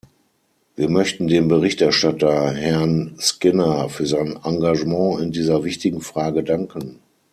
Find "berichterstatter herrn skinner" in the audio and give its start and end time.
1.47-3.87